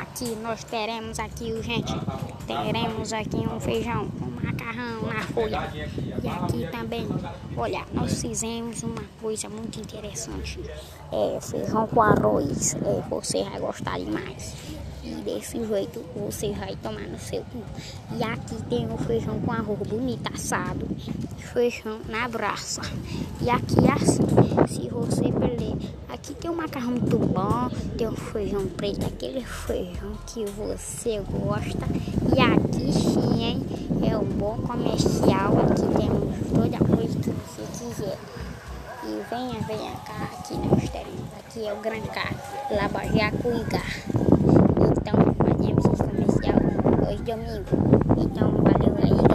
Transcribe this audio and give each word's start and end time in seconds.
Aqui 0.00 0.36
nós 0.36 0.64
teremos 0.64 1.18
aqui, 1.18 1.62
gente, 1.62 1.92
teremos 2.46 3.12
aqui 3.12 3.36
um 3.36 3.60
feijão, 3.60 4.08
um 4.20 4.44
macarrão 4.44 5.02
na 5.02 5.22
folha. 5.22 5.70
E 6.22 6.28
aqui 6.28 6.68
também, 6.70 7.08
olha, 7.56 7.84
nós 7.92 8.20
fizemos 8.20 8.82
uma 8.82 9.04
coisa 9.20 9.48
muito 9.48 9.80
interessante. 9.80 10.60
É 11.10 11.40
feijão 11.40 11.86
com 11.86 12.02
arroz. 12.02 12.74
É, 12.74 13.02
você 13.08 13.44
vai 13.44 13.60
gostar 13.60 13.98
demais. 13.98 14.54
E 15.04 15.10
desse 15.16 15.64
jeito 15.66 16.04
você 16.14 16.52
vai 16.52 16.76
tomar 16.76 17.08
no 17.08 17.18
seu 17.18 17.42
cu. 17.44 17.62
E 18.16 18.22
aqui 18.22 18.54
tem 18.70 18.86
o 18.92 18.96
feijão 18.98 19.40
com 19.40 19.52
arroz 19.52 19.80
bonito 19.80 20.32
assado. 20.32 20.88
Feijão 21.38 22.00
na 22.08 22.28
braça. 22.28 22.80
E 23.40 23.50
aqui 23.50 23.76
assim, 23.90 24.22
se 24.68 24.88
você 24.88 25.32
perder, 25.32 25.76
aqui 26.08 26.31
tem 26.42 26.50
um 26.50 26.56
macarrão 26.56 26.90
muito 26.90 27.16
bom. 27.16 27.70
Tem 27.96 28.08
o 28.08 28.16
feijão 28.16 28.66
preto, 28.66 29.06
aquele 29.06 29.44
feijão 29.44 30.12
que 30.26 30.44
você 30.46 31.22
gosta. 31.30 31.86
E 32.36 32.40
aqui 32.40 32.92
sim, 32.92 33.44
hein? 33.44 33.66
É 34.04 34.18
um 34.18 34.24
bom 34.24 34.56
comercial. 34.56 35.52
Aqui 35.60 35.82
temos 35.96 36.34
toda 36.52 36.96
coisa 36.96 37.18
que 37.20 37.30
você 37.30 37.62
quiser. 37.78 38.18
E 39.04 39.22
venha, 39.30 39.60
venha 39.68 39.92
cá, 40.04 40.30
aqui 40.32 40.54
nós 40.54 40.88
teremos. 40.90 41.32
Aqui 41.38 41.66
é 41.66 41.72
o 41.72 41.76
Grande 41.76 42.08
Carro, 42.08 42.36
Labajacuigá. 42.70 43.82
Então, 44.90 45.34
fazemos 45.38 45.84
esse 45.84 46.02
comercial 46.02 47.08
hoje 47.08 47.22
domingo. 47.22 48.20
Então, 48.20 48.50
valeu. 48.50 49.31